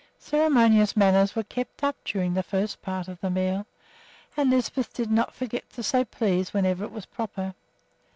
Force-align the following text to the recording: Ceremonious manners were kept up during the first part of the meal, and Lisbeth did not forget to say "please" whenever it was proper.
Ceremonious 0.17 0.97
manners 0.97 1.35
were 1.35 1.43
kept 1.43 1.83
up 1.83 1.95
during 2.03 2.33
the 2.33 2.41
first 2.41 2.81
part 2.81 3.07
of 3.07 3.21
the 3.21 3.29
meal, 3.29 3.67
and 4.35 4.49
Lisbeth 4.49 4.91
did 4.95 5.11
not 5.11 5.35
forget 5.35 5.69
to 5.73 5.83
say 5.83 6.03
"please" 6.03 6.55
whenever 6.55 6.83
it 6.83 6.91
was 6.91 7.05
proper. 7.05 7.53